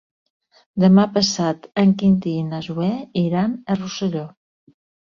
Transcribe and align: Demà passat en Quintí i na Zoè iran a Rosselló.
Demà 0.83 1.05
passat 1.17 1.69
en 1.83 1.93
Quintí 2.01 2.35
i 2.41 2.49
na 2.49 2.65
Zoè 2.71 2.91
iran 3.29 3.57
a 3.77 3.81
Rosselló. 3.83 4.27